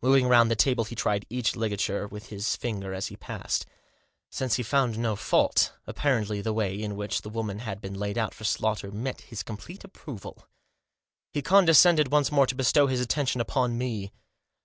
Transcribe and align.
Moving 0.00 0.28
round 0.28 0.48
the 0.48 0.54
table, 0.54 0.84
he 0.84 0.94
tried 0.94 1.26
each 1.28 1.56
ligature 1.56 2.06
with 2.06 2.28
his 2.28 2.54
finger 2.54 2.94
as 2.94 3.08
he 3.08 3.16
passed. 3.16 3.66
Since 4.30 4.54
he 4.54 4.62
found 4.62 4.96
no 4.96 5.16
fault, 5.16 5.72
apparently 5.88 6.40
the 6.40 6.52
way 6.52 6.80
in 6.80 6.94
which 6.94 7.22
the 7.22 7.28
woman 7.28 7.58
had 7.58 7.80
been 7.80 7.94
laid 7.98 8.16
out 8.16 8.32
for 8.32 8.44
slaughter 8.44 8.92
met 8.92 9.16
with 9.16 9.24
his 9.24 9.42
complete 9.42 9.82
approval. 9.82 10.46
He 11.32 11.42
condescended 11.42 12.12
once 12.12 12.30
more 12.30 12.46
to 12.46 12.54
bestow 12.54 12.86
his 12.86 13.00
attention 13.00 13.40
upon 13.40 13.76
me. 13.76 14.12